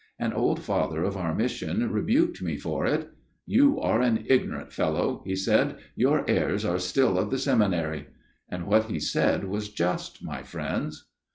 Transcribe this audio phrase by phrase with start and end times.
[0.17, 3.11] An old father of our mission rebuked me for it.
[3.29, 7.37] * You are an ignorant fellow,' he said, * your airs are still of the
[7.37, 8.07] seminary.'
[8.49, 11.05] And what he said was just, my friends.